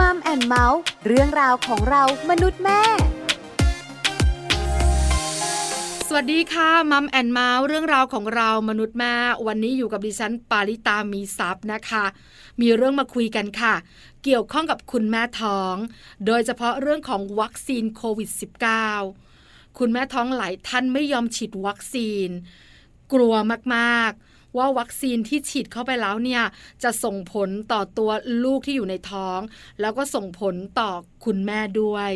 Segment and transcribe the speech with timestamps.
[0.00, 2.80] Mom and Mouth เรื่องราวของเรามนุษย์แม่
[6.08, 9.14] สวัสดีค่ะ Mom and Mouth เรื่องราวของเรามนุษย์แม่
[9.46, 12.04] วันนี้อยู่กับดิฉันปาริตามีซัพ์นะคะ
[12.60, 13.74] มีเรื่องมาคุยกันค่ะ
[14.24, 15.74] เกี่ยวข้องกับคุณแม่ท้อง
[16.26, 18.30] โดยเฉพาะเรื่องของวัคซีนโควิด
[19.04, 22.28] -19 คุณแม่ท้องหลายท่านไม่ยอมฉีดวัคซีน
[23.12, 23.34] กลัว
[23.74, 26.42] มากๆ ว่าวัคซีนที่ฉีดเข้าไปแล้วเนี่ย
[26.82, 28.10] จะส่งผลต่อตัว
[28.44, 29.38] ลูกที่อยู่ในท้อง
[29.80, 30.90] แล้วก็ส่งผลต่อ
[31.24, 32.10] คุณแม่ด้วย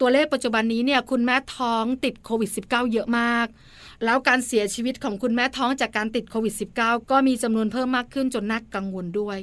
[0.00, 3.46] ตัวเลขปัจจุบันนี้เนี่ยคุณแม่ท้องติดโควิด -19 เยอะมาก
[4.04, 9.38] แล้วการเสียชีวิตของคุณแม่ท้องจากการติดโควิด -19 ก็มีจำนวนเพิ่มมากขึ้นจนน่ากังวลด้วย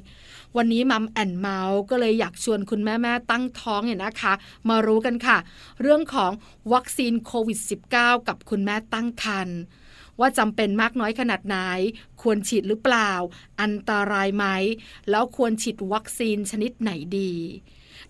[0.57, 4.33] วันนี้มัมแอนเมาส์ก็เลยอยากชวนคุณแม่แม่ตั้งท้องเนี่ยนะคะ
[4.69, 5.37] มารู้กันค่ะ
[5.81, 6.31] เรื่องของ
[6.73, 7.59] วัคซีนโควิด
[7.93, 9.59] -19 กับคุณแม่ตั้งครรภ์
[10.19, 11.57] ว่าจำเป็นมากน้อยขนาดไหน
[12.21, 13.11] ควรฉีดหรือเปล่า
[13.61, 14.45] อันตรายไหม
[15.09, 17.33] แล้วควรฉีดวัคซีนชนิดไหนดี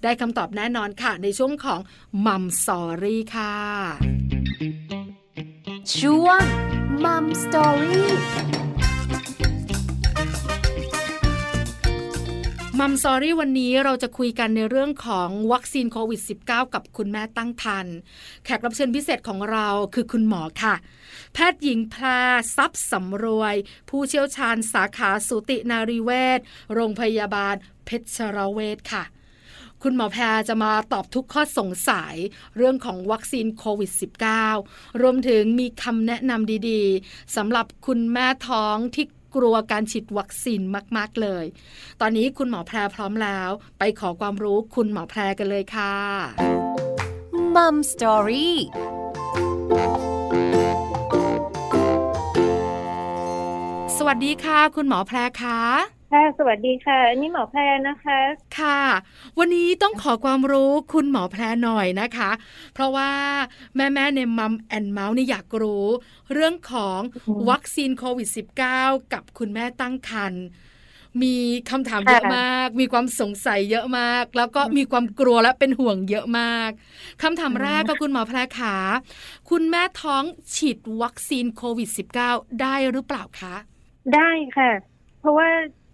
[0.03, 1.79] ได้คำตอบแน่นอนค่ะ ในช่วงของ
[2.25, 3.55] Mom Story ค่ะ
[5.97, 6.41] ช่วง
[7.03, 8.11] Mom Story
[12.79, 17.95] Mom Story วันนี้เราจะคุยกันในเรื่องของวัคซีนโควิด -19 กับคุณแม่ตั้งครรภ์
[18.45, 20.75] แขกรับเชิญพิเศษของเราคือคุณหมอค่ะ
[21.33, 22.05] แพทย์หญิงแพร
[22.55, 23.55] ทรัพย์สำรวย
[23.89, 26.39] ผู้เชี่ยวชาญสาขาสูตินารีเวช
[26.73, 29.03] โรงพยาบาลเพชรเวชค่ะ
[29.83, 32.15] คุณหมอแพรจะมาตอบทุกข้อสงสัย
[32.57, 33.91] เรื่องของวัคซีนโควิด
[34.45, 40.61] -19 รวมถึงมีคำแนะนำดีๆสำหรับคุณแม่ท้องที่ กลัวการฉีดวัคซีน
[40.97, 41.45] มาก ๆ เลย
[42.01, 43.49] ตอนนี้คุณหมอแพรพร้อมแล้ว
[43.79, 45.95] ไปขอความรู้คุณหมอแพรกันเลยค่ะ
[47.55, 48.57] Mom Story
[53.97, 58.19] สวัสดีค่ะ คุณหมอแพรคะ ค่ะ สวัสดีค่ะ นี่หมอแพรนะคะ
[58.59, 58.81] ค่ะ
[59.39, 62.31] วันนี้ต้องขอความรู้คุณหมอแพรหน่อยนะคะ
[62.73, 63.11] เพราะว่า
[63.75, 65.85] แม่แม่ใน Mom and Mouth นี่อยากรู้
[66.33, 66.99] เรื่องของ
[67.49, 68.29] วัคซีนโควิด
[68.69, 70.43] -19 กับคุณแม่ตั้งครรภ์
[71.23, 71.35] มี
[71.69, 76.69] คำถามเยอะมาก มีความสงสัยเยอะมาก แล้วก็มีความกลัวและเป็นห่วงเยอะมาก
[77.21, 78.75] คำถามแรกก็คุณหมอแพรขา
[79.49, 80.23] คุณแม่ท้อง
[80.55, 81.89] ฉีดวัคซีนโควิด
[82.25, 83.55] -19 ได้หรือเปล่าคะ
[84.15, 84.71] ได้ค่ะ
[85.19, 85.49] เพราะว่า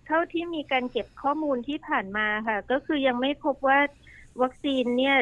[0.07, 3.79] เท่าที่มีการเก็บข้อมูลที่ผ่านมาค่ะ ก็คือยังไม่พบว่า
[4.41, 5.17] วัคซีนเนี่ย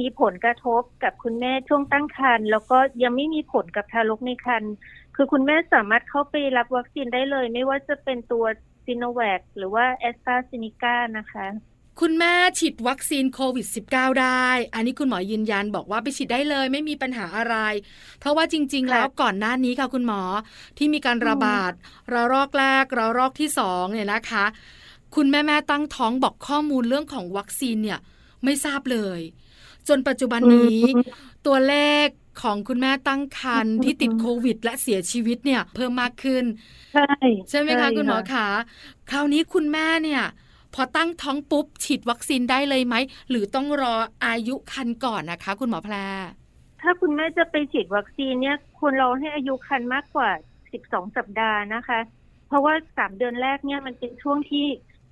[0.00, 4.72] มีผลกระทบกับคุณแม่ช่วงตั้งครรภ์แล้วก็ยังไม่มีผลกับทารกในครรภ์
[5.16, 8.44] คือคุณแม่สามารถเข้าไปรับวัคซีนได้เลย ไม่ว่าจะเป็นตัว
[8.84, 11.46] ซีโนแวคหรือว่าแอสตราเซเนกานะคะ
[11.98, 17.56] คุณแม่ฉีดวัคซีนโควิด -19 ได้ อันนี้คุณหมอยืนยันบอกว่าไปฉีดได้เลยไม่มีปัญหาอะไร
[18.18, 20.22] เพราะว่าจริง ๆ แล้วก่อนหน้านี้ค่ะคุณหมอ
[20.78, 21.72] ที่มีการระบาด
[22.12, 24.44] ระลอกแรกระลอกที่สองเนี่ยนะคะ
[25.14, 27.98] คุณแม่แม่ตั้งท้องบอกข้อมูลเรื่องของวัคซีนเนี่ย
[28.44, 29.20] ไม่ทราบเลย
[29.88, 30.80] จนปัจจุบันนี้
[31.46, 32.06] ตัวเลข
[32.42, 36.44] ของคุณแม่ตั้งครรภ์ที่ติดโควิด และเสียชีวิตเนี่ยเพิ่มมากขึ้น
[36.94, 37.06] ใช่
[37.50, 38.48] ใช่ไหมคะคุณหมอคะ
[39.10, 40.22] คราวนี้คุณแม่เนี่ย
[40.74, 42.94] พอตั้งท้องปุ๊บ ฉีดวัคซีนได้เลยไหม
[43.30, 43.94] หรือต้องรอ
[44.26, 45.96] อายุคันก่อนนะคะ คุณหมอแพร
[46.82, 50.30] ถ้าคุณแม่จะไปฉีดวัคซีนเนี่ยควรรอให้อายุคันมากกว่า
[50.72, 52.00] 12 สัปดาห์นะคะ
[52.48, 54.66] เพราะว่าสามเดือนแรกเนี่ยมันเป็นช่วงที่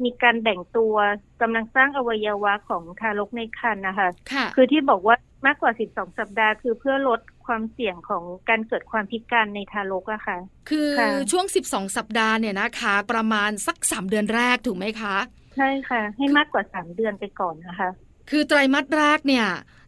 [0.04, 0.94] มีการแบ่งตัว
[1.42, 10.38] กำลังสร้างอวัยวะของทารกในครรภ์นะคะค่ะคือที่บอกว่ามากกว่า 12 สัปดาห์ คือเพื่อลดความเสี่ยงของการเกิดความพิการในทารกอะค่ะ
[10.70, 10.92] คือ
[11.32, 15.16] ช่วง 12 สัปดาห์เนี่ยนะคะ ประมาณสัก 3 เดือนแรกถูกไหมคะ
[15.58, 17.90] ใช่ค่ะ ให้มากกว่าสามเดือนไปก่อนนะคะ
[18.30, 19.46] คือไตรมาสแรกเนี่ย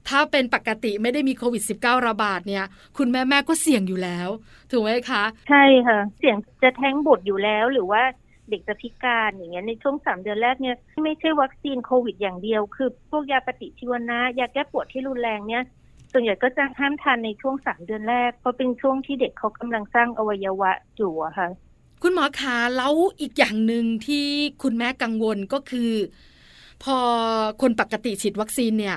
[0.09, 2.65] ถ้าเป็นปกติไม่ได้มีโควิด -19 ระบาดเนี่ย
[2.97, 4.29] คุณแม่แม่ก็เสี่ยงอยู่แล้ว
[4.71, 8.03] ถูกไหมคะ ใช่ค่ะ เสี่ยงจะแท้งบุตรอยู่แล้วหรือว่า
[8.51, 15.63] เด็กจะพิการอย่างเงี้ยในช่วงสามเดือนแรกเนี่ยไม่ใช่วัคซีนโควิดอย่างเดียว คือพวกยาปฏิชีวนะยาแก้ปวดที่รุนแรงเนี่ย
[16.13, 21.49] ส่วนใหญ่ก็จะห้ามทานในช่วงสามเดือนแรก เพราะเป็นช่วงที่เด็กเขากำลังสร้างอวัยวะอยู่อะค่ะ
[22.03, 24.27] คุณหมอคะแล้วอีกอย่างหนึ่งที่
[24.63, 25.93] คุณแม่กังวลก็คือ
[26.85, 26.99] พอ
[27.63, 28.97] คนปกติฉีดวัคซีนเนี่ย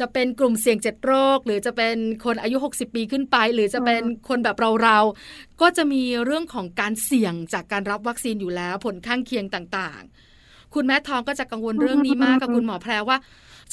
[0.00, 13.16] จะเป็นกลุ่มเสี่ยงเจ็ดโรค หรือจะเป็นคนอายุ 60 ปีขึ้นไป หรือจะเป็นคนแบบเราๆก็จะมีเรื่องของการเสี่ยงจากการรับวัคซีนอยู่แล้วผลข้างเคียงต่างๆ คุณแม่ทองก็จะกังวลเรื่องนี้มากกับคุณหมอแพรว่า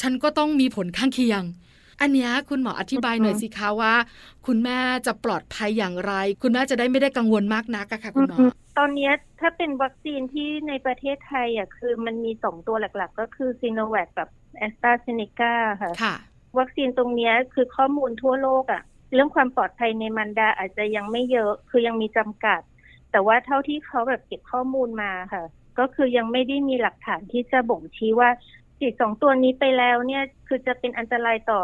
[0.01, 1.43] ฉันก็ต้องมีผลข้างเคียง
[2.01, 3.93] อันนี้คุณหมออธิบายหน่อยสิคะว่า
[4.45, 8.37] คุณแม่จะปลอดภัยอย่างไร คุณแม่จะได้ไม่ได้กังวลมากนักค่ะคุณหมอ
[8.81, 14.27] ตอนนี้ถ้าเป็นวัคซีนที่ในประเทศไทยอะคือมันมีสองตัวหลัก ๆ ก็คือซีโนแวคกับ
[14.57, 16.15] แอสตราเซเนกาค่ะค่ะ
[16.59, 18.81] วัคซีนตรงนี้คือข้อมูลทั่วโลกอะ
[19.13, 22.61] เรื่องความปลอดภัยในมันดาอาจจะยังไม่เยอะ คือยังมีจำกัด
[23.11, 25.43] แต่ว่าเท่าที่เขาแบบเก็บข้อมูลมาค่ะ
[25.79, 28.29] ก็คือยังไม่ได้มีหลักฐานที่จะบ่งชี้ว่า
[28.79, 31.61] ฉีดสองตัวนี้ไปแล้วเนี่ย คือจะเป็นอันตรายต่อ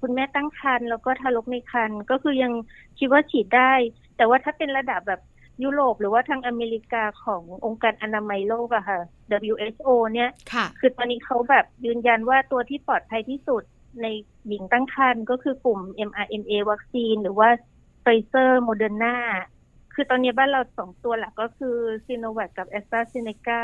[0.00, 2.52] คุณแม่ตั้งครรภ์แล้วก็ทารกในครรภ์ก็คือยัง
[2.98, 3.72] คิดว่าฉีดได้
[4.16, 5.20] แต่ว่าถ้าเป็นระดับแบบ
[5.62, 9.00] ยุโรปหรือว่าทางอเมริกาขององค์การอนามัยโลกอะค่ะ
[9.54, 13.62] WHO เนี่ยค่ะคือตอนนี้เขาแบบยืนยันว่าตัวที่ปลอดภัยที่สุด
[14.02, 14.06] ใน
[14.46, 17.48] หญิงตั้งครรภ์ก็คือกลุ่ม mRNA วัคซีน หรือว่า
[18.02, 19.16] ไฟเซอร์โมเดอร์นา
[19.94, 21.76] คือตอนนี้บ้านเราสองตัวหลักก็คือ
[22.06, 23.62] ซีโนแวคกับแอสตราเซเนกา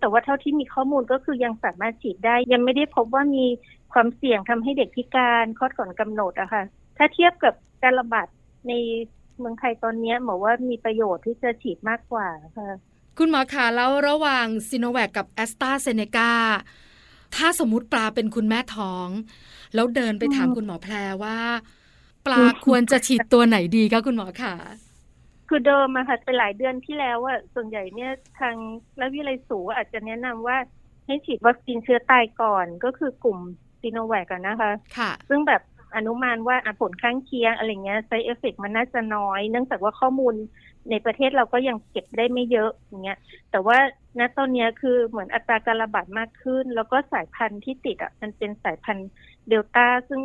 [0.00, 3.46] แต่ว่าเท่าที่มีข้อมูลก็คือยังสามารถฉีดได้ ยังไม่ได้พบว่ามี
[3.92, 6.62] ความเสี่ยงทำให้เด็กพิการคลอดก่อนกำหนดอะค่ะ
[6.96, 8.26] ถ้าเทียบกับการระบาด
[8.68, 8.72] ใน
[9.38, 12.28] เมืองไทยตอนนี้หมอว่ามีประโยชน์ที่จะฉีดมากกว่า
[12.58, 12.70] ค่ะ
[13.18, 16.32] คุณหมอคะแล้วระหว่างซีโนแวคกับแอสตราเซเนกา
[17.36, 19.08] ถ้าสมมติปลาเป็นคุณแม่ท้อง
[19.74, 21.38] แล้วเดินไปถามอืมคุณหมอแพรว่า
[22.26, 24.54] ปลาควรจะฉีดตัวไหนดีคะคุณหมอคะ
[25.48, 28.54] คือเดิมอะค่ะเป็นหลายเดือนที่แล้วอะส่วนใหญ่เนี่ยทาง
[29.00, 30.56] ราชวิทยาลัยสูติอาจจะแนะนำว่า
[31.06, 33.38] ให้ฉีดวัคซีนเชื้อตายก่อนก็คือกลุ่ม
[33.80, 35.62] ซีโนแวคกันนะคะ ค่ะ ซึ่งแบบ
[35.96, 40.34] อนุมานว่าอะผลข้างเคียงอะไรเงี้ย side effect มันน่าจะน้อย เนื่องจากว่าข้อมูล
[40.90, 43.18] ในประเทศเราก็ยังเก็บได้ไม่เยอะอย่างเงี้ย
[43.50, 43.78] แต่ว่า
[44.18, 49.08] ณตอนนี้คือเหมือนอัตราการระบาดมากขึ้น แล้วก็สายพันธุ์ที่ติดอะมันเป็นสายพันธุ์
[49.48, 50.20] เดลต้า ซึ่ง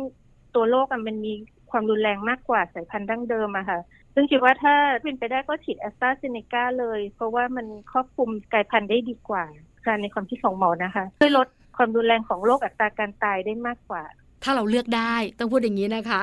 [0.54, 1.32] ตัวโรคมันมี
[1.70, 3.80] ความรุนแรงมากกว่าสายพันธุ์ดั้งเดิมอะค่ะ
[4.14, 9.44] ซึ่งคิดว่าถ้าเป็นไปได้ก็ฉีดแอสตราเซเนกาเลย เพราะว่ามันครอบคลุมกลายพันธุ์ได้ดีกว่า
[9.86, 14.02] การในความคิดของหมอนะคะช่วยลดความรุนแรงของโรคอัตราการตายได้มากกว่า
[14.42, 16.20] ถ้าเราเลือกได้ต้องพูดอย่างนี้นะคะ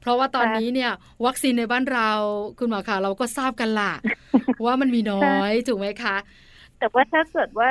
[0.00, 0.92] เพราะว่าตอนนี้เนี่ย
[1.26, 2.10] วัคซีนในบ้านเรา
[2.58, 3.92] คุณหมอคะเราก็ทราบกันล่ะ
[4.64, 6.16] ว่ามันมีน้อยถูกไหมคะ
[6.78, 7.70] แต่ว่าถ้าเกิดว่า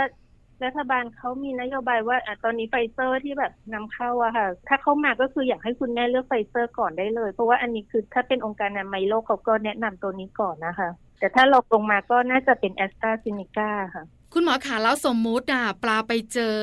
[0.63, 10.89] รัฐบาลเขามีนโยบายว่าอะตอนนี้ไฟเซอร์ที่แบบนำเข้าอะค่ะ ถ้าเข้ามาก็คืออยากให้คุณแม่เลือกไฟเซอร์ก่อนได้เลย เพราะว่าอันนี้คือถ้าเป็นองค์การอนามัยโลกเขาก็แนะนำตัวนี้ก่อนนะคะ
[11.19, 14.03] แต่ถ้าเราลงมาก็น่าจะเป็นแอสตราเซเนกาค่ะ
[14.33, 16.55] คุณหมอขาแล้วสมมุติอะปลาไปเจอ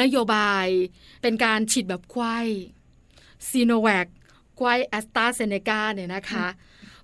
[0.00, 0.66] นโยบาย
[1.22, 2.38] เป็นการฉีดแบบไข้
[3.48, 4.06] ซีโนแวค
[4.56, 6.46] ไข้แอสตราเซเนกาเนี่ยนะคะ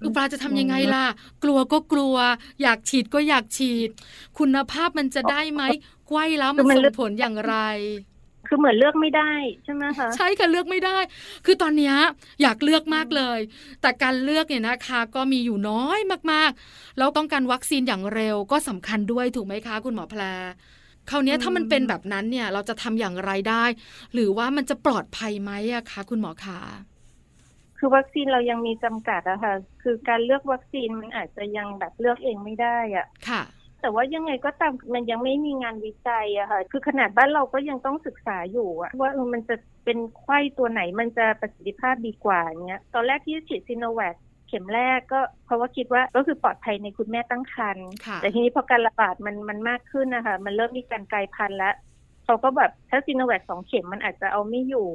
[0.00, 1.06] คือปลาจะทำยังไงล่ะ
[1.44, 2.16] กลัวก็กลัว
[2.62, 3.90] อยากฉีดก็อยากฉีด
[4.38, 5.62] คุณภาพมันจะได้ไหม
[6.06, 7.56] ไข้แล้วมันคือมันส่เลืงอกผลอย่างไร
[8.48, 9.32] คือเหมือนเลือกไม่ได้
[9.64, 10.98] ใช่ไหมคะใช่ค่ะเลือกไม่ได้
[11.44, 11.94] คือตอนเนี้ย
[12.42, 13.38] อยากเลือกมากเลย
[13.80, 15.98] แต่การเลือกเนี่ยนะคะ ก็มีอยู่น้อย
[16.32, 20.22] มากๆ แล้วต้องการวัคซีนอย่างเร็วก็สำคัญด้วยถูกไหมคะ คุณหมอแพร
[21.10, 23.64] คราวเนี้ยถ้ามันเป็นแบบนั้นเนี่ย เราจะทำอย่างไรได้
[24.14, 26.60] หรือว่ามันจะปลอดภัยไหมอะคะคุณหมอคะ
[27.78, 33.42] คือวัคซีนเรายังมีจำกัดอะค่ะ คือการเลือกวัคซีนมันอาจจะยังแบบเลือกเองไม่ได้อะค่ะ
[33.80, 44.14] แต่ว่ายังไงก็ตามมันยังไม่มีงานวิจัยอะค่ะ คือขนาดบ้านเราก็ยังต้องศึกษาอยู่อะว่าเออมันจะเป็นไข้ตัวไหนมันจะประสิทธิภาพดีกว่าอย่างเงี้ย ตอนแรกที่ฉีดซีโนแวค
[44.48, 51.74] เข็มแรกก็เพราะว่าคิดว่าก็คือปลอดภัยในคุณแม่ตั้งครรภ์ค่ะแต่ทีนี้พอการระบาดมันมันมากขึ้นนะคะมันเริ่มมีการกลายพันธุ์แล้ว
[52.24, 54.88] เขาก็แบบถ้าซีโนแวคสองเข็มมันอาจจะเอาไม่อยู่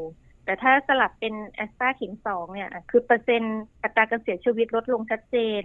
[0.46, 5.64] แต่ถ้าสลับเป็นแอสตราเข็มสองเนี่ย คือเปอร์เซ็นต์อัตราการเสียชีวิตลดลงชัดเจน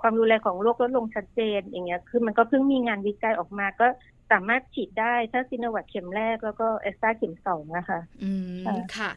[0.00, 3.86] ความรุนแรงของโรคลดลงชัดเจน อย่างเงี้ยคือมันก็เพิ่งมีงานวิจัยออกมาก็
[4.32, 8.30] สามารถฉีดได้ถ้าซีโนแวคเข็มแรกแล้วก็แอสตราเข็มสองนะคะอื
[8.62, 9.10] มค่ะค่ะค่ะ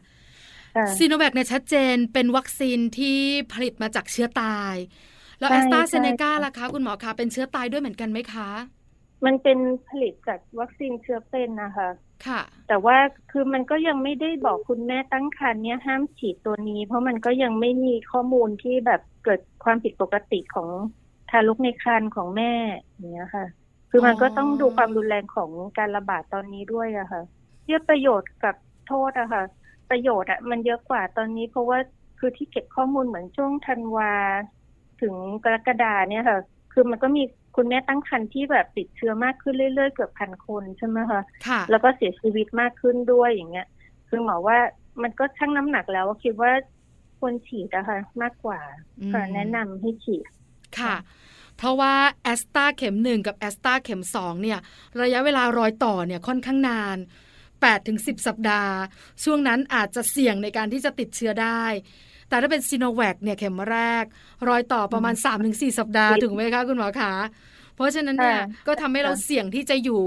[0.96, 3.16] ซีโนแวคเนี่ยชัดเจนเป็นวัคซีนที่
[3.52, 4.74] ผลิตมาจากเชื้อตาย
[5.38, 8.48] แล้วใช่แอสตราเซเนกาใช่ค่ะล่ะคะ คุณหมอคะเป็นเชื้อตายด้วยเหมือนกันไหมคะ
[9.24, 9.58] มันเป็น
[9.88, 11.88] ผลิตจากวัคซีนเชื้อเป็นนะคะ
[12.26, 12.96] ค่ะ แต่ว่า
[13.30, 20.68] คือมันก็ยังไม่ได้บอกคุณแม่ตั้งครรภ์เนี่ยห้ามฉีดตัวนี้ เพราะมันก็ยังไม่มีข้อมูลที่แบบเกิดความผิดปกติของ
[21.30, 22.52] ทารกในครรภ์ของแม่
[22.96, 23.46] อย่างเงี้ยค่ะ
[23.90, 27.22] คือมันก็ต้องดูความรุนแรงของการระบาดตอนนี้ด้วยอะค่ะ
[27.62, 28.54] เทียบประโยชน์กับ
[28.86, 29.42] โทษอะค่ะ
[29.90, 31.78] ประโยชน์อะมันเยอะกว่าตอนนี้เพราะว่า
[32.18, 34.12] คือที่เก็บข้อมูลเหมือนช่วงธันวา
[35.00, 35.14] ถึง
[35.44, 36.38] กรกฎาเนี่ยค่ะ
[36.72, 37.22] คือมันก็มี
[37.56, 43.66] คุณแม่ตั้งครรภ์ที่แบบติดเชื้อมากขึ้นเรื่อยๆ เกือบพันคนใช่ไหมคะค่ะแล้วก็เสียชีวิตมากขึ้นด้วยอย่างเงี้ย
[44.08, 44.58] คือหมอว่า
[45.02, 46.50] มันก็ชั่งน้ำหนักแล้วคิดว่า
[47.18, 48.60] ควรฉีดนะคะมากกว่า
[49.00, 50.26] อืมค่ะแนะนำให้ฉีด
[50.78, 50.96] ค่ะ
[51.56, 54.58] เพราะว่าแอสตราเข็มหนึ่งกับแอสตราเข็มสองเนี่ย
[55.02, 56.96] ระยะเวลารอยต่อเนี่ยค่อนข้างนาน
[57.62, 58.74] 8ถึง10 สัปดาห์
[59.24, 61.62] ช่วงนั้นอาจจะเสี่ยงในการที่จะติดเชื้อได้
[62.28, 64.04] แต่ถ้าเป็นซีโนแวคเนี่ยเข็มแรก
[64.48, 65.14] รอยต่อประมาณ
[65.46, 67.14] 3-4 สัปดาห์อืมถึงไหมคะคุณหมอคะ
[67.74, 70.02] เพราะฉะนั้นเนี่ยค่ะก็ทำให้เราค่ะเสี่ยงที่จะอยู่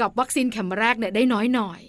[0.00, 1.80] กับวัคซีนเข็มแรกเนี่ยได้น้อยหน่อย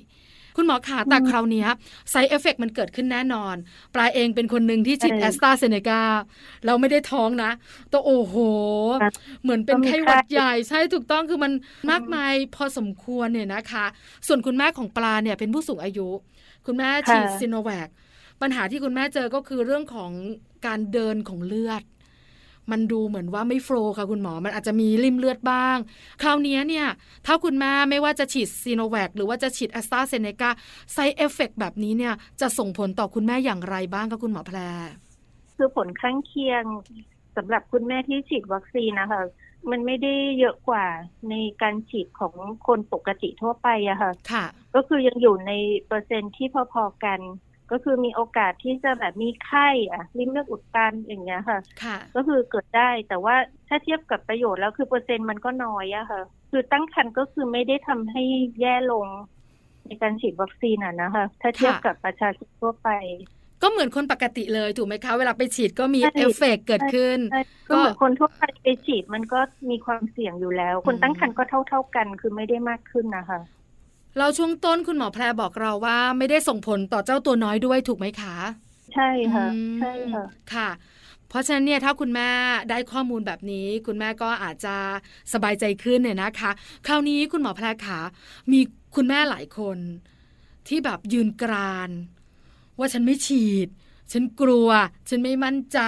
[0.56, 1.66] คุณหมอคะแต่อืมคราวเนี้
[2.10, 3.56] ย side effect มันเกิดขึ้นแน่นอน
[3.96, 6.02] ปลาเองเป็นคนหนึ่งที่ฉีดเออแอสตราเซเนกา
[6.66, 7.52] เราไม่ได้ท้องนะ
[7.92, 8.36] ตัวโอ้โห
[9.04, 9.12] ค่ะ
[9.44, 11.52] เหมือนเป็นก็มีไข้หวัดค่าใหญ่ใช่ถูกต้องคือมัน
[11.92, 13.86] มากมายพอสมควรเนี่ยนะคะ
[14.28, 16.08] ส่วนคุณแม่ของปลาเนี่ยเป็นผู้สูงอายุ
[16.66, 17.90] คุณแม่ฉีดค่ะซิโนแวค
[18.42, 20.12] ปัญหาที่คุณแม่เจอก็คือเรื่องของ
[20.66, 21.84] การเดินของเลือด
[22.72, 25.78] มันดูเหมือนว่าไม่ flow ค่ะคุณหมอ มันอาจจะมีลิ่มเลือดบ้าง
[26.22, 26.88] คราวนี้เนี่ย
[27.26, 30.50] ถ้าคุณแม่ไม่ว่าจะฉีดซีโนแวคหรือว่าจะฉีดแอสตราเซเนกา
[30.92, 34.60] side effect แบบนี้เนี่ยจะส่งผลต่อคุณแม่อย่างไรบ้างคะคุณหมอแพร
[35.58, 36.64] คือผลข้างเคียง
[37.38, 39.22] สำหรับคุณแม่ที่ฉีดวัคซีนนะคะ
[39.72, 40.86] มันไม่ได้เยอะกว่า
[41.30, 42.34] ในการฉีดของ
[42.68, 45.52] คนปกติทั่วไปอะค่ะ ค่ะ ก็คือยังอยู่ใน
[45.88, 47.20] เปอร์เซ็นต์ที่พอๆกัน
[47.72, 53.36] ก็คือมีโอกาสที่จะแบบมีไข้อะลิ่มเลือดอุดตันอย่างเงี้ยค่ะค่ะ ก็คือเกิดได้แต่ว่า
[53.68, 58.24] ถ้าเทียบกับประโยชน์แล้วคือเปอร์เซ็นต์มันก็น้อยอะค่ะ คือตั้งครรภ์ก็คือไม่ได้ทำให้
[58.60, 59.06] แย่ลง
[59.88, 62.90] ในการฉีดวัคซีนอะนะคะถ้าเทียบกับประชาชนทั่วไป
[63.62, 73.40] ก็เหมือนคนปกติเลยถูกไหมคะ เวลาไปฉีดก็มี side effect เกิดขึ้นใช่ก็เหมือนคนทั่วไปไปฉีดมันก็มีความเสี่ยงอยู่แล้ว คนตั้งครรภ์ก็เท่า ๆกันคือไม่ได้มากขึ้นนะคะ
[74.18, 78.36] เราช่วงต้นคุณหมอแพรบอกเราว่าไม่ได้ส่งผลต่อเจ้าตัวน้อยด้วยถูกไหมคะ
[78.94, 80.70] ใช่ค่ะอืมใช่ค่ะค่ะ
[81.30, 82.30] เพราะฉะนั้นเนี่ยถ้าคุณแม่
[82.70, 84.76] ได้ข้อมูลแบบนี้ คุณแม่ก็อาจจะ
[85.34, 86.52] สบายใจขึ้นเนี่ยนะคะ
[86.88, 88.00] คราวนี้คุณหมอแพรขา
[88.52, 88.60] มี
[88.96, 89.78] คุณแม่หลายคน
[90.68, 91.90] ที่แบบยืนกราน
[92.80, 93.68] ว่าฉันไม่ฉีด
[94.12, 94.70] ฉันกลัว
[95.10, 95.80] ฉันไม่มั่นใจ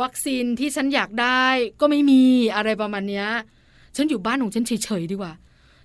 [0.00, 1.44] วัคซีนที่ฉันอยากได้
[1.80, 2.22] ก็ไม่มี
[2.56, 3.28] อะไรประมาณเนี้ย
[3.96, 5.32] ฉันอยู่บ้านของฉันเฉยๆดีกว่า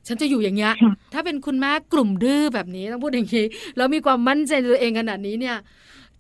[0.08, 3.46] ฉันจะอยู่อย่างเงี้ยค่ะถ้าเป็นคุณแม่กลุ่มดื้อแบบนี้ต้องพูดอย่างนี้
[3.78, 5.58] แล้วมีความมั่นใจในตัวเองขนาดนี้เนี่ย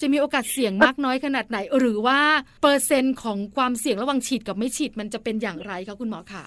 [0.02, 2.20] จะมีโอกาสเสี่ยงมากน้อยขนาดไหน หรือว่า
[2.62, 6.46] เปอร์เซ็นต์ของความเสี่ยงระหว่างฉีดกับไม่ฉีดมันจะเป็นอย่างไรคะคุณหมอขา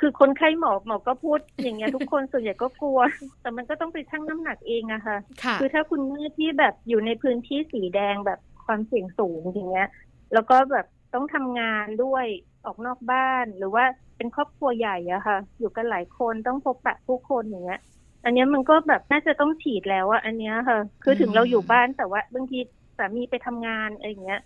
[0.00, 3.00] คือคนไข้หมอหมอก็พูดอย่างเงี้ยทุกคนส่วนใหญ่ก็กลัว
[3.40, 9.88] แต่มันก็ต้องไปชั่งน้ำหนักเองอะค่ะค่ะ คือถ้าคุณแม่ที่แบบอยู่ในพื้นที่สีแดงแบบความเสี่ยงสูงอย่างเงี้ย
[10.32, 12.24] แล้วก็แบบต้องทำงานด้วย
[12.66, 13.84] ออกนอกบ้านหรือว่า
[14.20, 17.80] เป็นครอบครัวใหญ่อะค่ะ อยู่กันหลายคนต้องพบปะผู้คนอย่างเงี้ย
[18.24, 22.58] อันเนี้ยมันก็แบบน่าจะต้องฉีดแล้วอะอันเนี้ยค่ะ คือถึงเราอยู่บ้านแต่ว่าบางที
[22.98, 24.40] สามีไปทำงานอะไรอย่างเงี้ย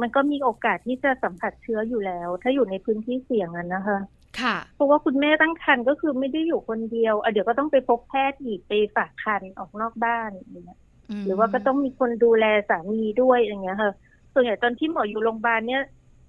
[0.00, 3.98] มันก็มีโอกาสที่จะสัมผัสเชื้ออยู่แล้ว ถ้าอยู่ในพื้นที่เสี่ยงอะนะคะ
[4.40, 10.78] ค่ะเพราะว่าคุณแม่ตั้งครรภ์ก็คือไม่ได้อยู่คนเดียวอะเดี๋ยวก็ต้องไปพบแพทย์อีกไปฝากครรภ์ออกนอกบ้านอย่างเงี้ย
[11.20, 13.92] มหรือว่าก็ต้องมีคนดูแลสามีด้วยอย่างเงี้ยค่ะ
[14.32, 15.82] ส่วนใหญ่ตอนที่หมออยู่โรงพยาบาลเนี่ย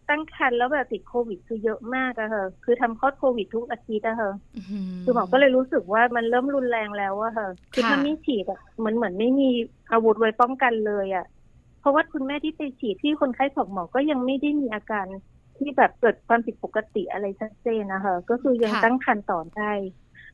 [0.10, 4.32] ตั้งครรภ์แล้วแบบติดโควิดคือเยอะมากอะค่ะคือทำคลอดโควิดทุกอาทิตย์อะค่ะ
[5.04, 9.50] คือหมอก็เลยรู้สึกว่ามันเริ่มรุนแรงแล้วอะค่ะคือค่ะถ้าไม่ฉีดอะเหมือนเหมือนไม่มี
[9.92, 11.26] อาวุธไว้ป้องกันเลยอะ
[11.80, 15.06] เพราะว่าคุณแม่ที่ไปฉีดที่คนไข้ของหมอก็ยังไม่ได้มีอาการ
[15.58, 19.72] ที่แบบเกิดความผิดปกติอะไรชัดเจนนะคะก็คือยังค่ะตั้งครรภ์ต่อได้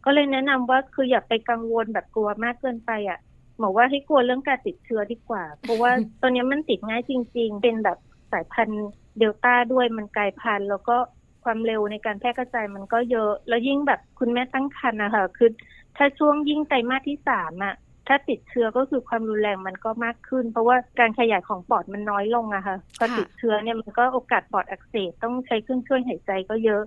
[0.05, 3.19] ก็เลยแนะนำว่าคืออย่าไปกังวลแบบกลัวมากเกินไปอะ
[3.59, 7.97] หมอว่าให้กลัวเรื่องการติดเชื้อดีกว่า เพราะว่าตอนนี้มันติดง่ายจริง ๆ เป็นแบบ
[8.31, 8.87] สายพันธุ์
[9.19, 10.97] เดลต้าด้วยมันกลายพันธุ์แล้วก็
[11.43, 15.49] ความเร็วในการแพร่กระจายมันก็เยอะ แล้วยิ่งแบบคุณแม่ตั้งครรภ์นะคะคือ
[15.97, 17.75] ถ้าช่วงยิ่งไตรมาสที่สามอะ
[18.07, 26.83] ถ้าติดเชื้อก็คือความรุนแรงมันก็มากขึ้น เพราะว่าการขยายของปอดมันน้อยลงอะค่ะพอติดเชื้อเนี่ยมันก็โอกาสปอดอักเสบต้องใช้เครื่องช่วยหายใจก็เยอะ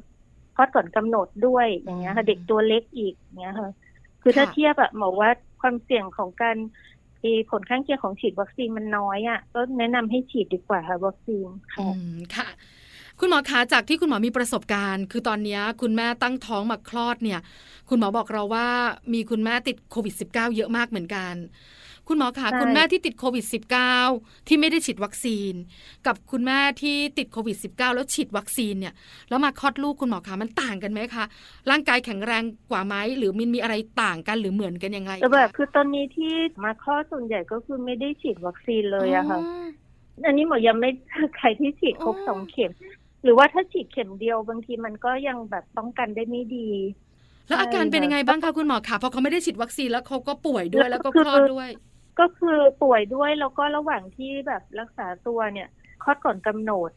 [0.57, 3.71] คลอดก่อนกำหนดด้วยอย่างเงี้ยค่ะ เด็กตัวเล็กอีกอย่างเงี้ยค่ะ
[4.23, 6.57] คือถ้าเทียบอะหมอว่าความเสี่ยงของการ
[7.25, 11.91] มีผลข้างเคียงของฉีดวัคซีนมันน้อยอะก็แนะนำให้ฉีดดีกว่าค่ะวัคซีนค่ะ
[12.37, 12.49] ค่ะ
[13.21, 17.41] คุณหมอคะจากที่คุณหมอมีประสบการณ์ คือตอนนี้คุณแม่ตั้งท้องมาคลอดเนี่ย
[17.89, 18.67] คุณหมอบอกเราว่า
[19.15, 21.35] มีคุณแม่ติดโควิด -19 เยอะมากเหมือนกัน
[22.11, 23.45] คุณหมอคะใช่คุณแม่ที่ติดโควิด
[23.97, 25.53] -19 ที่ไม่ได้ฉีดวัคซีน
[26.07, 28.95] กับคุณแม่ที่ติดโควิด -19 แล้วฉีดวัคซีนเนี่ย
[29.29, 31.25] แล้วมาคลอดลูกคุณหมอคะมันต่างกันไหมคะ
[31.71, 36.33] ร่างกายแข็งแรงกว่าไหมหรือมันมีอะไรต่างกันหรือเหมือนกันยังไงแต่แบบคือตอนนี้ที่
[36.65, 39.51] มาคลอดส่วนใหญ่ก็คือไม่ได้ฉีดวัคซีนเลยอะค่ะอ๋
[40.23, 42.73] ออันนี้หมอยังไม่เจอใครที่ฉีดครบอ๋อสองเข็ม
[43.23, 46.69] หรือว่าถ้าฉีดเข็มเดียวบางทีมันก็ยังแบบป้องกันได้ไม่ดี
[47.49, 51.69] แล้วอาการเป็นยังไงบ้างคะคุณหมอคะเพราะเขาไม่ได้ฉีดวัคซีนแล้วเขาก็ป่วยด้วยแล้วก็คือคลอดด้วย
[52.19, 55.69] ก็คือป่วยด้วยแล้วก็ระหว่างที่แบบรักษาตัวเนี่ย
[56.03, 56.91] คลอดก่อนกำหนด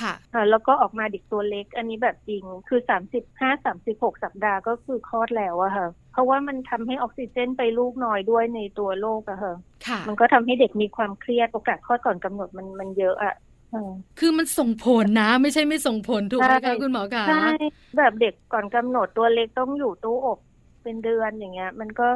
[0.00, 9.54] ค่ะค่ะแล้วก็ออกมาเด็กตัวเล็ก อันนี้แบบจริงคือสามสิบห้าสามสิบหกสัปดาห์ก็คือคลอดแล้วอะค่ะ เพราะว่ามันทำให้ออกซิเจนไปลูกน้อยด้วยในตัวโรคอะค่ะ
[9.86, 13.34] ค่ะมันก็ทำให้เด็กมีความเครียดโอกาสคลอดก่อนกำหนดมันมันเยอะอะ
[13.70, 17.48] เออคือมันส่งผลนะ ไม่ใช่ไม่ส่งผลถูกไหมใช่คะคุณหมอคะใช่
[17.96, 20.38] แบบเด็กก่อนกำหนดตัวเล็กต้องอยู่ตู้อบ
[20.82, 22.08] เป็นเดือนอย่างเงี้ย มันก็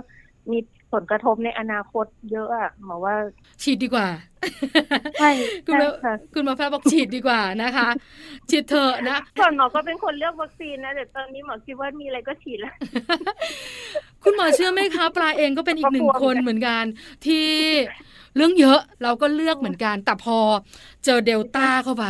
[0.51, 0.59] มี
[0.93, 3.15] ผลกระทบในอนาคตเยอะอะหมอว่า
[3.63, 4.09] ฉีดดีกว่า
[5.21, 5.31] ใช่
[5.67, 7.89] คุณใช่หมอค่ะคุณหมอแพทย์บอกฉีดดีกว่านะคะ
[8.51, 12.75] ฉีดเถอะนะก่อนหมอก็เป็นคนเลือกวัคซีนนะแต่ตอนนี้หมอคิดว่ามีอะไรก็ฉีดแล้ว
[14.23, 16.85] คุณหมอเชื่อไหมคะปลาเองก็เป็นอีกหนึ่งก็กลัวคนเหมือนกัน
[17.27, 17.49] ที่
[18.37, 20.39] เรื่องเยอะเราก็เลือกเหมือนกัน แต่พอ
[21.05, 22.07] เจอเดลต้าเข้าไป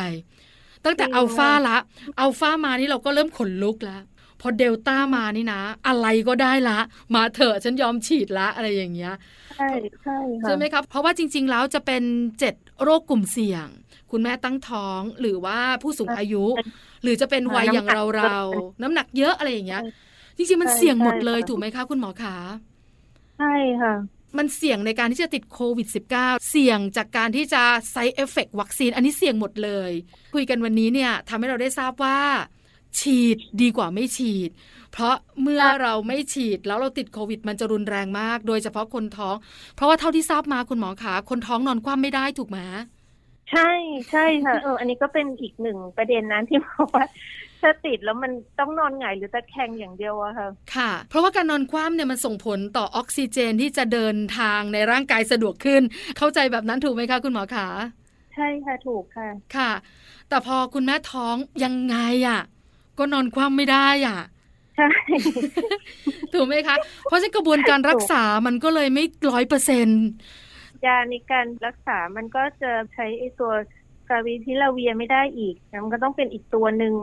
[0.84, 1.76] ตั้งแต่จริงอัลฟาละ
[2.20, 4.02] อัลฟามานี่เราก็เริ่มขนลุกแล้ว
[4.40, 6.78] พอเดลต้ามานี่นะ อะไรก็ได้ละ
[7.14, 9.14] มาเถอะฉันยอมฉีดละอะไรอย่างเงี้ย
[9.56, 9.70] ใช่
[10.02, 12.02] ใช่ค่ะใช่ไหมครับ เพราะว่าจริง ๆ แล้วจะเป็น
[12.38, 13.66] เจ็ดโรคกลุ่มเสี่ยง
[14.10, 16.44] คุณแม่ตั้งท้องหรือว่าผู้สูงอายุ
[17.02, 19.82] หรือจะเป็นวัยอย่างเราเราๆน้ำหนักเยอะอะไรอย่างเงี้ย
[20.36, 22.36] จริงๆมันเสี่ยงหมดเลยถูกไหมคะ คุณหมอขา
[23.38, 23.94] ใช่ค่ะ
[24.38, 29.90] มันเสี่ยงในการที่จะติดโควิด -19 เสี่ยงจากการที่จะside effect วัคซีน อันนี้เสี่ยงหมดเลย
[30.34, 32.18] คุยกันวันนี้เนี่ยทำให้เราได้ทราบว่า
[32.98, 34.50] ฉีดดีกว่าไม่ฉีด
[34.92, 39.36] เพราะเมื่อเราไม่ฉีดแล้วเราติดโควิด มันจะรุนแรงมาก โดยเฉพาะคนท้อง
[39.74, 42.58] เพราะว่าเท่าที่ทราบมาคุณหมอขาคนท้องนอนคว่ำไม่ได้ถูกไหม
[43.50, 43.70] ใช่
[44.10, 47.04] ใช่ค่ะเอออันนี้ก็เป็นอีกหนึ่งประเด็นนั้นที่บอกว่า
[47.60, 55.82] ถ้าติดแล้วมันต้องนอนหงายหรือตะแคงอย่างเดียวอะค่ะ ค่ะ เพราะว่าการนอนคว่ำเนี่ยมันส่งผลต่อออกซิเจนที่จะเดินทางในร่างกายสะดวกขึ้น
[56.18, 57.66] เข้าใจแบบนั้นถูกไหมคะคุณหมอขา
[58.34, 59.70] ใช่ค่ะถูกค่ะ ค่ะ
[60.28, 61.96] แต่พอคุณแม่ท้องยังไง
[62.28, 62.40] อะ่ะ
[63.00, 64.18] ก็นอนคว่ำไม่ได้อะ
[64.76, 64.88] ใช่
[66.32, 66.76] ถูกไหมคะ
[67.06, 70.02] เพราะฉะนั้นกระบวนการรักษามันก็เลยไม่ร้อยเปอร์เซ็นต์
[70.86, 73.52] ยาในการรักษามันก็จะใช้ไอ้ตัว
[74.08, 76.94] ฟาวิพิลาเวียไม่ได้อีกนะมันก็ต้องเป็นอีกตัวหนึ่ง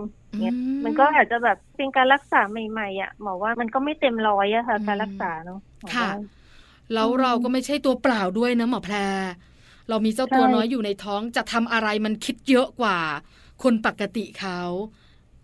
[0.42, 6.12] เนี่ยมันก็อาจจะแบบเป็นการรักษาใหม่ๆอะหมอว่ามันก็ไม่เต็มร้อยอะค่ะ การรักษาเนาะหมอค่ะว่า
[6.94, 8.96] แล้วอืมเราก็ไม่ใช่ตัวเปล่าด้วยนะหมอแพร
[9.90, 12.98] เรามีเจ้าตัวใช่น้อยอยู่ในท้องจะทำอะไรมันคิดเยอะกว่า
[13.64, 14.60] คนปกติเขา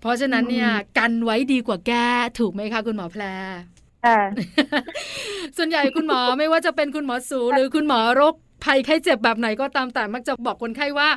[0.04, 2.08] เพราะฉะนั้นเนี่ยกันไว้ดีกว่าแก้
[2.40, 3.24] ถูกไหมคะคุณหมอแพร
[4.06, 4.20] ค่ะ
[5.58, 11.10] ส่วนใหญ่คุณหมอไม่ว่าจะเป็นคุณหมอสูหรือคุณหมอโรคภัยไข้เจ็บแบบไหนก็ตามแต่มักจะบอกคนไข้ว่า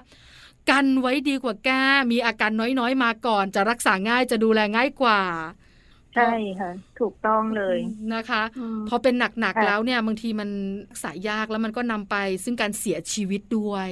[0.70, 5.20] กันไว้ดีกว่าแก้มีอาการน้อยๆมาก่อน จะรักษาง่ายจะดูแลง่ายกว่า
[6.14, 7.78] ใช่ค่ะ ถูกต้องเลย
[8.14, 10.48] นะคะอืมพอเป็นหนักๆค่ะแล้วเนี่ยบางทีมัน
[10.90, 13.88] รักษายากแล้วมันก็นำไปซึ่งการเสียชีวิตด้วย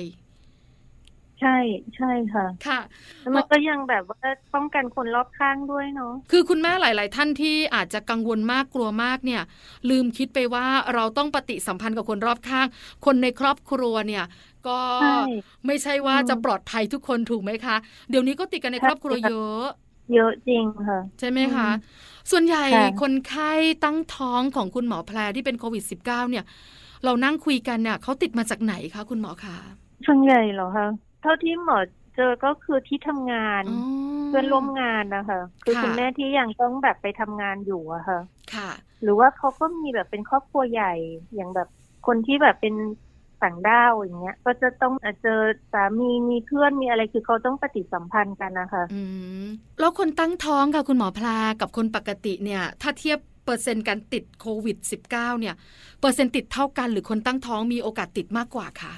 [1.45, 1.51] ใช่
[1.97, 2.79] ใช่ค่ะ ค่ะ
[3.21, 4.19] แล้วมันก็ยังแบบว่า
[4.53, 9.43] ป้องกันคนรอบข้างด้วยเนาะคือคุณแม่หลาย ๆ ท่านที่อาจจะกังวลมากกลัวมากเนี่ย
[9.91, 12.67] ลืมคิดไปว่าเราต้องปฏิสัมพันธ์กับคนรอบข้าง
[13.05, 14.25] คนในครอบครัวเนี่ย
[14.69, 15.07] ก็ใช่
[15.67, 17.77] ไม่ใช่ว่าอืมจะปลอดภัยทุกคนถูกไหมคะ
[18.11, 19.63] เดี๋ยวนี้ก็ติดกันในครอบครัวใช่ค่ะเยอะ
[20.13, 21.69] เยอะจริงค่ะ ใช่ไหมคะอื
[22.31, 23.53] ส่วนใหญ่ค่ะคนไข้
[23.85, 26.45] ตั้งท้องของคุณหมอแพรที่เป็นโควิด -19 เนี่ย
[27.05, 29.57] เรานั่งคุยกันเนี่ยเขาติดมาจากไหนคะคุณหมอคะ
[30.07, 30.85] ส่วนใหญ่เหรอคะ
[31.25, 31.79] เท่าที่หมอ
[32.17, 38.21] เจอก็คือที่ทำงานอ๋อเพื่อนร่วมงานนะคะคือค่ะคุณแม่ที่ยังต้องแบบไปทำงานอยู่อะค่ะ
[38.55, 38.71] ค่ะ
[39.03, 40.95] หรือว่าเขาก็มีแบบเป็นครอบครัวใหญ่
[41.35, 41.69] อย่างแบบ
[42.07, 42.75] คนที่แบบเป็น
[43.43, 45.41] ต่างด้าวอย่างเงี้ย ก็จะต้องอาจเจอ
[45.73, 49.03] สามีมีเพื่อนมีอะไรคือเขาต้องปฏิสัมพันธ์กันนะคะอื
[49.45, 49.47] ม
[49.81, 51.29] แล้วคนตั้งท้องค่ะคุณหมอแพร
[51.61, 54.77] กับคนปกติเนี่ย ถ้าเทียบเปอร์เซ็นต์การติดโควิด
[55.11, 55.55] -19 เนี่ย
[56.01, 58.93] เปอร์เซ็นต์ติดเท่ากันหรือคนตั้งท้องมีโอกาสติดมากกว่าค่ะ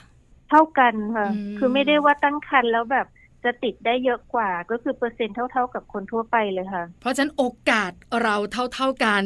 [0.50, 3.06] เท่ากันค่ะอืมคือไม่ได้ว่าตั้งครรภ์แล้วแบบ
[3.44, 8.36] จะติดได้เยอะกว่าก็คือเปอร์เซ็นต์เท่า ๆกับคนทั่วไปเลยค่ะ เพราะฉะนั้นโอกาสเรา
[8.74, 9.22] เท่า ๆกัน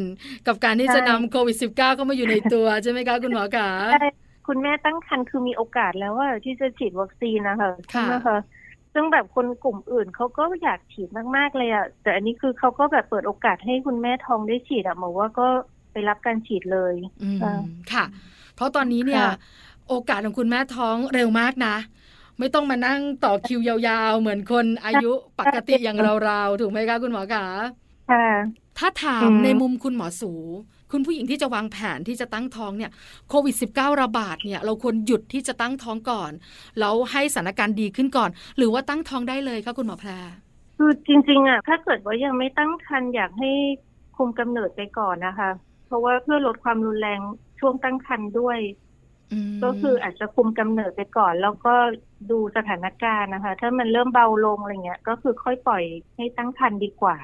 [0.47, 4.07] กับการที่ใช่จะนำโควิด -19 เข้ามาอยู่ในตัว ใช่ไหมคะคุณหมอคะใช่
[4.49, 8.39] คุณแม่ตั้งครรภ์คือมีโอกาสแล้วว่าที่จะฉีดวัคซีนนะคะใช่ไหมคะ
[8.95, 15.47] ซึ่งแบบคนกลุ่มอื่นเขาก็อยากฉีดมากๆเลยอะแต่อันนี้คือเขาก็แบบเปิดโอกาสให้คุณแม่ท้องได้ฉีดอะหมอว่าก็
[15.93, 17.55] ไปรับการฉีดเลยอืมค่ะ
[17.93, 18.05] ค่ะ
[18.55, 19.35] เพราะตอนนี้เนี่ยค่ะ
[19.91, 21.77] โอกาสของคุณแม่ท้องเร็วมากนะ
[22.39, 27.47] ไม่ต้องมานั่งต่อคิวยาวๆ เหมือนคนอายุปกติอย่างเราๆ ถูกไหมคะคุณหมอคะ
[28.11, 28.27] ค่ะ
[28.79, 30.33] ถ้าถามอืมในมุมคุณหมอสู
[30.93, 32.91] คุณผู้หญิงที่จะวางแผนที่จะตั้งท้องเนี่ย
[33.29, 36.33] โควิด -19 ระบาดเนี่ยเราควรหยุดที่จะตั้งท้องก่อน
[36.81, 40.11] แล้วให้สถานการณ์ดีขึ้นก่อน หรือว่าตั้งท้องได้เลยคะคุณหมอแพร
[40.77, 43.51] คือจริงๆอะถ้าเกิดว่ายังไม่ตั้งครรภ์อยากให้
[44.17, 45.51] คุมกำเนิดไปก่อนนะคะ
[45.87, 47.21] เพราะว่าเพื่อลดความรุนแรง
[47.61, 48.90] ช่วงตั้งครรภ์ด้วยม
[49.65, 51.75] ก็คืออาจจะคุมกำเนิดไปก่อน แล้วก็
[52.31, 55.85] ดูสถานการณ์นะคะ ถ้ามันเริ่มเบาลงอะไรเงี้ย ก็คือค่อยปล่อย
[56.17, 57.19] ให้ตั้งครรภ์ดีกว่า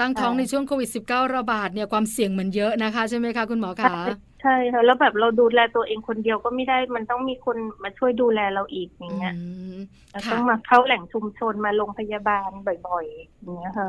[0.00, 3.96] ตั้งท้องค่ะในช่วงโควิด -19 ระบาดเนี่ยความเสี่ยงมันเยอะนะคะ ใช่ไหมคะคุณหมอคะ
[4.42, 9.40] ใช่ค่ะแล้วแบบเราดูแลตัวเองคนเดียวก็ไม่ได้มันต้องมีคนมาช่วยดูแลเราอีกอย่างเงี้ยอื
[9.74, 9.76] ม
[10.10, 12.50] เราค่ะต้องมาเข้าแหล่งชุมชนมาโรงพยาบาล
[12.88, 13.88] บ่อยๆอย่างเงี้ยค่ะ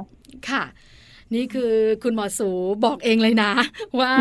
[0.49, 0.63] ค่ะ
[1.33, 2.49] นี่คือคุณหมอสู
[2.85, 3.51] บอกเองเลยนะ
[3.99, 4.11] ว่า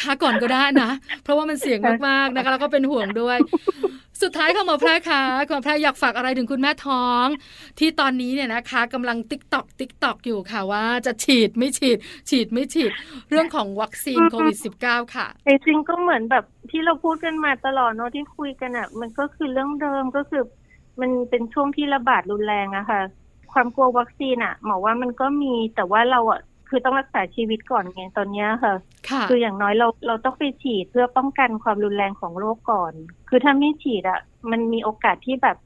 [0.00, 0.90] ช้าๆก่อนก็ได้นะ
[1.22, 3.38] เพราะว่ามันเสี่ยงมากๆนะคะแล้วก็เป็นห่วงด้วย
[4.22, 7.26] สุดท้ายค่ะหมอแพรคะคุณหมอแพรอยากฝากอะไรถึงคุณแม่ท้อง
[7.78, 11.98] ที่ตอนนี้เนี่ยนะคะกำลัง tick tock tick tock อยู่ค่ะว่าจะฉีดไม่ฉีด
[12.30, 12.90] ฉีดไม่ฉีด
[13.30, 20.42] เรื่องของวัคซีนโควิด -19 ค่ะแต่จริงก็เหมือนแบบที่เราพูดกันมาตลอดเนาะที่คุยกันอะ มันก็คือเรื่องเดิมก็คือ
[21.00, 23.00] มันเป็นช่วงที่ระบาดรุนแรงอะค่ะ
[23.54, 28.74] ความกลัววัคซีนอะหมอว่ามันก็มีแต่ว่าเราอะคือต้องรักษาชีวิตก่อนไงตอนเนี้ยค่ะ
[29.08, 32.92] ค่ะคืออย่างน้อยเราเราต้องไปฉีดเพื่อป้องกันความรุนแรงของโรคก่อน
[33.28, 35.56] คือถ้าไม่ฉีดอะมันมีโอกาสที่แบบ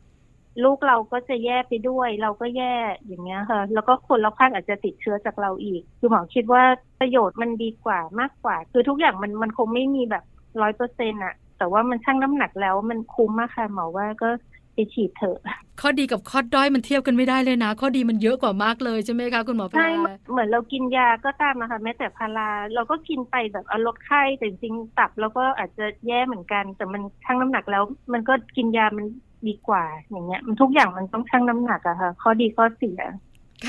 [0.65, 2.75] ลูกเราก็จะแย่ไปด้วย เราก็แย่
[3.07, 6.63] อย่างเงี้ยค่ะ แล้วก็คนรอบข้างอาจจะติดเชื้อจากเราอีก คือหมอคิดว่า
[7.01, 10.25] ประโยชน์มันดีกว่ามากกว่า คือทุกอย่างมันมันคงไม่มีแบบ
[10.61, 14.29] ร้อยเปอร์เซ็นต์อะแต่ว่ามันชั่งน้ำหนักแล้วมันคุ้มมากค่ะหมอว่าก็
[14.79, 15.39] ไปฉีดเถอะ
[15.81, 19.91] ข้อดีกับข้อด้อยมันเทียบกันไม่ได้เลยนะ ข้อดีมันเยอะกว่ามากเลยใช่ไหมคะคุณหมอแพรใช่
[20.31, 29.07] เหมือนเรากินยาก็ตามนะคะแม้แต่พาราเราก็กินไปแบบเอาลดไข้แต่จริงๆตับเราก็อาจจะแย่เหมือนกัน แต่มันชั่งน้ำหนักแล้ว มันก็กินยามัน
[29.49, 33.01] ดีกว่าอย่างเงี้ย มันทุกอย่างมันต้องชั่งน้ำหนักอะค่ะ ข้อดีข้อเสีย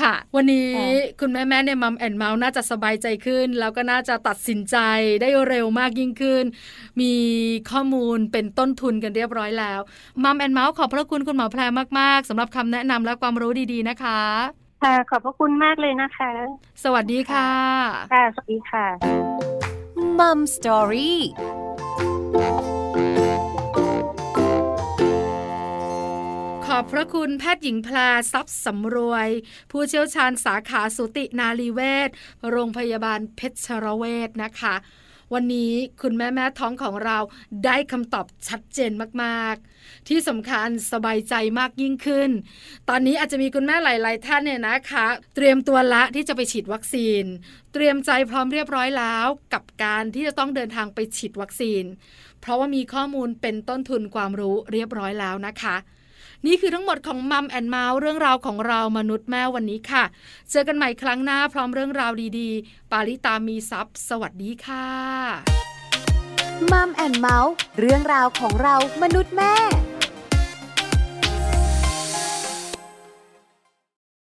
[0.00, 0.88] ค่ะ วันนี้ค่ะ
[1.20, 4.76] คุณแม่แม่ในมัมแอนเมาส์น่าจะสบายใจขึ้น แล้วก็น่าจะตัดสินใจ
[5.20, 6.44] ได้เร็วมากยิ่งขึ้น
[7.00, 7.12] มี
[7.70, 9.80] ข้อมูลเป็นต้นทุนกันเรียบร้อยแล้ว
[10.24, 11.62] มัมแอนเมาส์ขอบพระคุณคุณหมอแพร
[11.98, 14.20] มาก ๆสำหรับคำแนะนำและความรู้ดี ๆ นะคะ
[14.82, 16.32] ค่ะขอบพระคุณมากเลยนะคะ
[16.84, 17.50] สวัสดีค่ะ
[18.14, 18.86] ค่ะสวัสดีค่ะ
[20.18, 21.20] มัมสตอรี่
[26.80, 27.96] อบพระคุณแพทย์หญิงแพร
[28.32, 29.28] ทรัพย์สำรวย
[29.70, 32.10] ผู้เชี่ยวชาญสาขาสูตินารีเวช
[32.50, 34.74] โรงพยาบาลเพชรเวชนะคะ
[35.34, 37.18] วันนี้คุณแม่แม่ท้องของเรา
[37.64, 42.30] ได้คำตอบชัดเจนมากๆ ที่สำคัญสบายใจมากยิ่งขึ้น
[42.88, 47.24] ตอนนี้อาจจะมีคุณแม่หลาย ๆ ท่านเนี่ยนะคะ เตรียมตัวละที่จะไปฉีดวัคซีน
[47.72, 51.84] เตรียมใจพร้อมเรียบร้อยแล้วกับการที่จะต้องเดินทางไปฉีดวัคซีน
[52.40, 55.76] เพราะว่ามีข้อมูลเป็นต้นทุนความรู้เรียบร้อยแล้วนะคะ
[56.46, 60.04] นี่คือทั้งหมดของมัมแอนเมาส์เรื่องราวของเรามนุษย์แม่วันนี้ค่ะ
[60.50, 64.86] เจอกันใหม่ครั้งหน้าพร้อมเรื่องราวดีๆ ปาลิตามีซัพ์สวัสดีค่ะ
[66.72, 69.54] มัมแอนเมาส์เรื่องราวของเรามนุษย์แม่